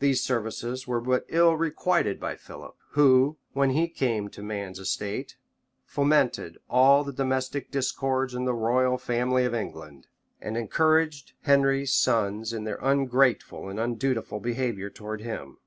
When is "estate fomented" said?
4.80-6.58